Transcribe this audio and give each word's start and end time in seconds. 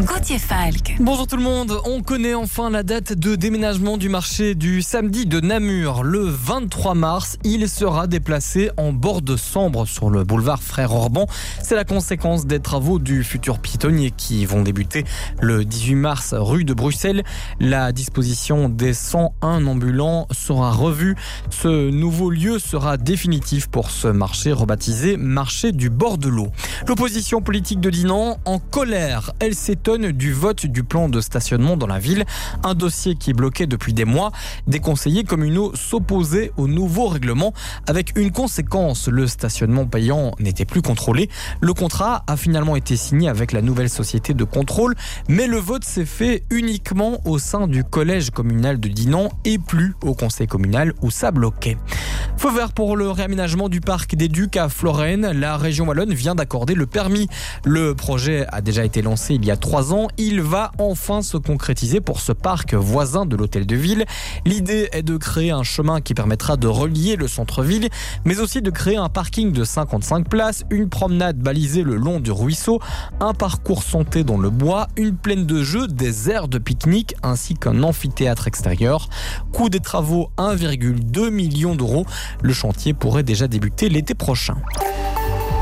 Gauthier 0.00 0.38
Falk. 0.38 0.96
Bonjour 1.00 1.26
tout 1.26 1.36
le 1.36 1.42
monde, 1.42 1.78
on 1.84 2.00
connaît 2.00 2.32
enfin 2.32 2.70
la 2.70 2.82
date 2.82 3.12
de 3.12 3.34
déménagement 3.34 3.98
du 3.98 4.08
marché 4.08 4.54
du 4.54 4.80
samedi 4.80 5.26
de 5.26 5.38
Namur. 5.38 6.02
Le 6.02 6.20
23 6.20 6.94
mars, 6.94 7.36
il 7.44 7.68
sera 7.68 8.06
déplacé 8.06 8.70
en 8.78 8.94
bord 8.94 9.20
de 9.20 9.36
Sambre 9.36 9.86
sur 9.86 10.08
le 10.08 10.24
boulevard 10.24 10.62
Frère 10.62 10.94
Orban. 10.94 11.26
C'est 11.62 11.74
la 11.74 11.84
conséquence 11.84 12.46
des 12.46 12.58
travaux 12.58 12.98
du 12.98 13.22
futur 13.22 13.58
piétonnier 13.58 14.12
qui 14.16 14.46
vont 14.46 14.62
débuter 14.62 15.04
le 15.42 15.66
18 15.66 15.94
mars 15.94 16.32
rue 16.32 16.64
de 16.64 16.72
Bruxelles. 16.72 17.22
La 17.60 17.92
disposition 17.92 18.70
des 18.70 18.94
101 18.94 19.66
ambulants 19.66 20.26
sera 20.30 20.70
revue. 20.72 21.16
Ce 21.50 21.90
nouveau 21.90 22.30
lieu 22.30 22.58
sera 22.58 22.96
définitif 22.96 23.66
pour 23.66 23.90
ce 23.90 24.08
marché 24.08 24.52
rebaptisé 24.52 25.18
marché 25.18 25.72
du 25.72 25.90
bord 25.90 26.16
de 26.16 26.30
l'eau. 26.30 26.48
L'opposition 26.86 27.42
politique 27.42 27.80
de 27.80 27.90
Dinan 27.90 28.38
en 28.46 28.58
colère. 28.58 29.33
Elle 29.40 29.54
s'étonne 29.54 30.12
du 30.12 30.32
vote 30.32 30.66
du 30.66 30.84
plan 30.84 31.08
de 31.08 31.20
stationnement 31.20 31.76
dans 31.76 31.86
la 31.86 31.98
ville, 31.98 32.24
un 32.62 32.74
dossier 32.74 33.14
qui 33.16 33.30
est 33.30 33.34
bloqué 33.34 33.66
depuis 33.66 33.92
des 33.92 34.04
mois. 34.04 34.32
Des 34.66 34.80
conseillers 34.80 35.24
communaux 35.24 35.72
s'opposaient 35.74 36.52
au 36.56 36.68
nouveau 36.68 37.08
règlement 37.08 37.52
avec 37.86 38.16
une 38.16 38.30
conséquence. 38.30 39.08
Le 39.08 39.26
stationnement 39.26 39.86
payant 39.86 40.32
n'était 40.38 40.64
plus 40.64 40.82
contrôlé. 40.82 41.28
Le 41.60 41.72
contrat 41.72 42.24
a 42.26 42.36
finalement 42.36 42.76
été 42.76 42.96
signé 42.96 43.28
avec 43.28 43.52
la 43.52 43.62
nouvelle 43.62 43.90
société 43.90 44.34
de 44.34 44.44
contrôle, 44.44 44.94
mais 45.28 45.46
le 45.46 45.58
vote 45.58 45.84
s'est 45.84 46.04
fait 46.04 46.44
uniquement 46.50 47.20
au 47.24 47.38
sein 47.38 47.66
du 47.66 47.84
collège 47.84 48.30
communal 48.30 48.80
de 48.80 48.88
Dinan 48.88 49.30
et 49.44 49.58
plus 49.58 49.94
au 50.02 50.14
conseil 50.14 50.46
communal 50.46 50.92
où 51.02 51.10
ça 51.10 51.30
bloquait. 51.30 51.76
Feu 52.44 52.50
vert 52.50 52.72
pour 52.72 52.94
le 52.94 53.10
réaménagement 53.10 53.70
du 53.70 53.80
parc 53.80 54.16
des 54.16 54.28
Ducs 54.28 54.58
à 54.58 54.68
Florène. 54.68 55.32
La 55.32 55.56
région 55.56 55.86
wallonne 55.86 56.12
vient 56.12 56.34
d'accorder 56.34 56.74
le 56.74 56.84
permis. 56.84 57.26
Le 57.64 57.94
projet 57.94 58.44
a 58.52 58.60
déjà 58.60 58.84
été 58.84 59.00
lancé 59.00 59.36
il 59.36 59.46
y 59.46 59.50
a 59.50 59.56
trois 59.56 59.94
ans. 59.94 60.08
Il 60.18 60.42
va 60.42 60.70
enfin 60.76 61.22
se 61.22 61.38
concrétiser 61.38 62.02
pour 62.02 62.20
ce 62.20 62.32
parc 62.32 62.74
voisin 62.74 63.24
de 63.24 63.34
l'hôtel 63.34 63.64
de 63.64 63.76
ville. 63.76 64.04
L'idée 64.44 64.90
est 64.92 65.02
de 65.02 65.16
créer 65.16 65.52
un 65.52 65.62
chemin 65.62 66.02
qui 66.02 66.12
permettra 66.12 66.58
de 66.58 66.66
relier 66.66 67.16
le 67.16 67.28
centre-ville, 67.28 67.88
mais 68.26 68.38
aussi 68.40 68.60
de 68.60 68.68
créer 68.68 68.98
un 68.98 69.08
parking 69.08 69.50
de 69.50 69.64
55 69.64 70.28
places, 70.28 70.64
une 70.68 70.90
promenade 70.90 71.38
balisée 71.38 71.82
le 71.82 71.96
long 71.96 72.20
du 72.20 72.30
ruisseau, 72.30 72.78
un 73.20 73.32
parcours 73.32 73.82
santé 73.82 74.22
dans 74.22 74.36
le 74.36 74.50
bois, 74.50 74.88
une 74.96 75.16
plaine 75.16 75.46
de 75.46 75.62
jeux, 75.62 75.86
des 75.86 76.28
aires 76.28 76.48
de 76.48 76.58
pique-nique 76.58 77.14
ainsi 77.22 77.54
qu'un 77.54 77.82
amphithéâtre 77.82 78.48
extérieur. 78.48 79.08
Coût 79.50 79.70
des 79.70 79.80
travaux 79.80 80.30
1,2 80.36 81.30
million 81.30 81.74
d'euros. 81.74 82.04
Le 82.42 82.52
chantier 82.52 82.94
pourrait 82.94 83.22
déjà 83.22 83.48
débuter 83.48 83.88
l'été 83.88 84.14
prochain. 84.14 84.56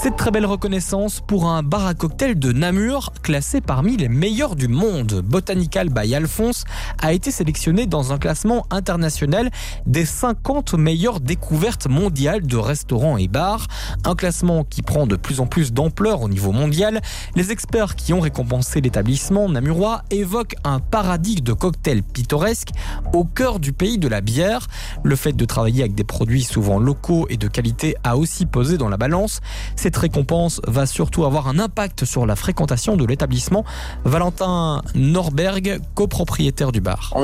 Cette 0.00 0.14
très 0.14 0.30
belle 0.30 0.46
reconnaissance 0.46 1.20
pour 1.20 1.48
un 1.48 1.64
bar 1.64 1.84
à 1.84 1.92
cocktail 1.92 2.38
de 2.38 2.52
Namur, 2.52 3.12
classé 3.20 3.60
parmi 3.60 3.96
les 3.96 4.08
meilleurs 4.08 4.54
du 4.54 4.68
monde. 4.68 5.22
Botanical 5.24 5.88
by 5.88 6.14
Alphonse 6.14 6.62
a 7.02 7.12
été 7.12 7.32
sélectionné 7.32 7.86
dans 7.86 8.12
un 8.12 8.18
classement 8.18 8.64
international 8.70 9.50
des 9.86 10.04
50 10.04 10.74
meilleures 10.74 11.18
découvertes 11.18 11.88
mondiales 11.88 12.46
de 12.46 12.56
restaurants 12.56 13.16
et 13.16 13.26
bars. 13.26 13.66
Un 14.04 14.14
classement 14.14 14.62
qui 14.62 14.82
prend 14.82 15.08
de 15.08 15.16
plus 15.16 15.40
en 15.40 15.46
plus 15.46 15.72
d'ampleur 15.72 16.22
au 16.22 16.28
niveau 16.28 16.52
mondial. 16.52 17.00
Les 17.34 17.50
experts 17.50 17.96
qui 17.96 18.12
ont 18.12 18.20
récompensé 18.20 18.80
l'établissement 18.80 19.48
namurois 19.48 20.02
évoquent 20.12 20.54
un 20.62 20.78
paradis 20.78 21.42
de 21.42 21.52
cocktails 21.52 22.04
pittoresques 22.04 22.70
au 23.12 23.24
cœur 23.24 23.58
du 23.58 23.72
pays 23.72 23.98
de 23.98 24.06
la 24.06 24.20
bière. 24.20 24.68
Le 25.02 25.16
fait 25.16 25.32
de 25.32 25.44
travailler 25.44 25.82
avec 25.82 25.96
des 25.96 26.04
produits 26.04 26.44
souvent 26.44 26.78
locaux 26.78 27.26
et 27.30 27.36
de 27.36 27.48
qualité 27.48 27.96
a 28.04 28.16
aussi 28.16 28.46
pesé 28.46 28.78
dans 28.78 28.88
la 28.88 28.96
balance. 28.96 29.40
Cette 29.88 29.96
récompense 29.96 30.60
va 30.66 30.84
surtout 30.84 31.24
avoir 31.24 31.48
un 31.48 31.58
impact 31.58 32.04
sur 32.04 32.26
la 32.26 32.36
fréquentation 32.36 32.98
de 32.98 33.06
l'établissement. 33.06 33.64
Valentin 34.04 34.82
Norberg, 34.94 35.80
copropriétaire 35.94 36.72
du 36.72 36.82
bar. 36.82 37.14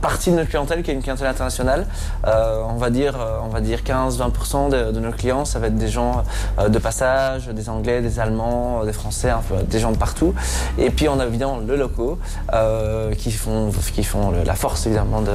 Partie 0.00 0.30
de 0.30 0.36
notre 0.36 0.50
clientèle 0.50 0.82
qui 0.82 0.90
est 0.90 0.94
une 0.94 1.02
clientèle 1.02 1.26
internationale. 1.26 1.86
Euh, 2.26 2.62
on 2.68 2.76
va 2.76 2.90
dire, 2.90 3.16
euh, 3.20 3.38
on 3.42 3.48
va 3.48 3.60
dire 3.60 3.80
15-20% 3.80 4.70
de, 4.70 5.00
nos 5.00 5.12
clients, 5.12 5.44
ça 5.44 5.58
va 5.58 5.68
être 5.68 5.76
des 5.76 5.88
gens 5.88 6.22
euh, 6.58 6.68
de 6.68 6.78
passage, 6.78 7.48
des 7.48 7.68
Anglais, 7.68 8.00
des 8.00 8.20
Allemands, 8.20 8.84
des 8.84 8.92
Français, 8.92 9.30
des 9.68 9.78
gens 9.78 9.92
de 9.92 9.96
partout. 9.96 10.34
Et 10.78 10.90
puis 10.90 11.08
on 11.08 11.18
a 11.18 11.26
évidemment 11.26 11.58
le 11.58 11.76
locaux 11.76 12.18
euh, 12.52 13.14
qui 13.14 13.32
font, 13.32 13.70
qui 13.92 14.04
font 14.04 14.32
la 14.44 14.54
force 14.54 14.86
évidemment 14.86 15.22
de, 15.22 15.32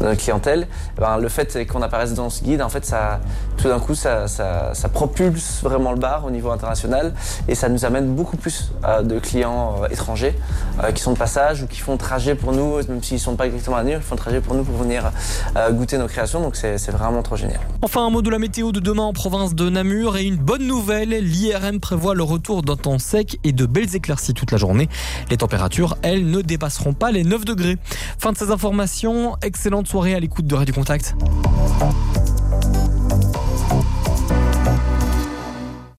notre 0.00 0.20
clientèle. 0.20 0.62
Et 0.96 1.00
ben, 1.00 1.18
le 1.18 1.28
fait 1.28 1.66
qu'on 1.66 1.82
apparaisse 1.82 2.14
dans 2.14 2.30
ce 2.30 2.42
guide, 2.42 2.62
en 2.62 2.68
fait, 2.68 2.84
ça, 2.84 3.20
tout 3.56 3.68
d'un 3.68 3.80
coup, 3.80 3.94
ça, 3.94 4.28
ça, 4.28 4.72
propulse 4.92 5.62
vraiment 5.62 5.92
le 5.92 5.98
bar 5.98 6.24
au 6.24 6.30
niveau 6.30 6.50
international 6.50 7.12
et 7.46 7.54
ça 7.54 7.68
nous 7.68 7.84
amène 7.84 8.14
beaucoup 8.14 8.36
plus 8.36 8.72
de 9.02 9.18
clients 9.18 9.76
étrangers 9.90 10.34
qui 10.94 11.02
sont 11.02 11.12
de 11.12 11.18
passage 11.18 11.62
ou 11.62 11.66
qui 11.66 11.80
font 11.80 11.96
trajet 11.96 12.34
pour 12.34 12.52
nous, 12.52 12.76
même 12.88 13.02
s'ils 13.02 13.18
ne 13.18 13.22
sont 13.22 13.36
pas 13.36 13.46
exactement 13.46 13.76
à 13.76 13.82
New 13.98 14.02
font 14.02 14.16
trajet 14.16 14.40
pour 14.40 14.54
nous 14.54 14.64
pour 14.64 14.76
venir 14.76 15.10
euh, 15.56 15.70
goûter 15.70 15.98
nos 15.98 16.06
créations. 16.06 16.40
Donc 16.40 16.56
c'est 16.56 16.90
vraiment 16.90 17.22
trop 17.22 17.36
génial. 17.36 17.60
Enfin, 17.82 18.06
un 18.06 18.10
mot 18.10 18.22
de 18.22 18.30
la 18.30 18.38
météo 18.38 18.72
de 18.72 18.80
demain 18.80 19.04
en 19.04 19.12
province 19.12 19.54
de 19.54 19.68
Namur 19.68 20.16
et 20.16 20.24
une 20.24 20.36
bonne 20.36 20.66
nouvelle. 20.66 21.10
L'IRM 21.10 21.80
prévoit 21.80 22.14
le 22.14 22.22
retour 22.22 22.62
d'un 22.62 22.76
temps 22.76 22.98
sec 22.98 23.38
et 23.44 23.52
de 23.52 23.66
belles 23.66 23.94
éclaircies 23.94 24.34
toute 24.34 24.52
la 24.52 24.58
journée. 24.58 24.88
Les 25.30 25.36
températures, 25.36 25.96
elles, 26.02 26.28
ne 26.28 26.40
dépasseront 26.40 26.94
pas 26.94 27.10
les 27.10 27.24
9 27.24 27.44
degrés. 27.44 27.76
Fin 28.18 28.32
de 28.32 28.36
ces 28.36 28.50
informations. 28.50 29.36
Excellente 29.42 29.86
soirée 29.86 30.14
à 30.14 30.20
l'écoute 30.20 30.46
de 30.46 30.54
Radio 30.54 30.74
Contact. 30.74 31.14